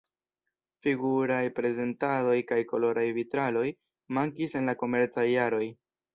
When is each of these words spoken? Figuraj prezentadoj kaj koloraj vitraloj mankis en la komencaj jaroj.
Figuraj 0.85 1.41
prezentadoj 1.59 2.39
kaj 2.53 2.57
koloraj 2.73 3.05
vitraloj 3.19 3.67
mankis 4.19 4.59
en 4.63 4.73
la 4.73 4.77
komencaj 4.85 5.29
jaroj. 5.37 5.63